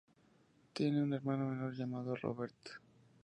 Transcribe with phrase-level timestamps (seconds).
[0.73, 2.55] Tiene un hermano menor llamado Robert.